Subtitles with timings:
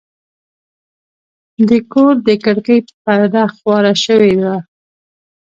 [1.69, 4.55] د کور د کړکۍ پرده خواره شوې وه.